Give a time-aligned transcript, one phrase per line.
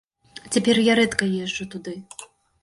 [0.55, 1.95] Цяпер я рэдка езджу туды.